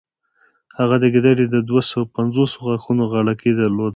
[0.77, 3.89] هغه د ګیدړې د دوهسوو پنځوسو غاښونو غاړکۍ درلوده.